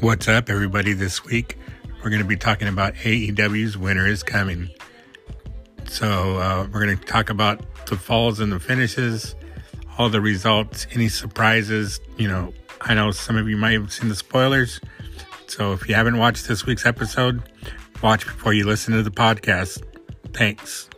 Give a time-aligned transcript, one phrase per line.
[0.00, 0.92] What's up, everybody?
[0.92, 1.56] This week
[2.04, 4.68] we're going to be talking about AEW's Winter is Coming.
[5.88, 9.34] So, uh, we're going to talk about the falls and the finishes,
[9.96, 11.98] all the results, any surprises.
[12.18, 14.82] You know, I know some of you might have seen the spoilers.
[15.46, 17.42] So, if you haven't watched this week's episode,
[18.02, 19.82] watch before you listen to the podcast.
[20.34, 20.90] Thanks.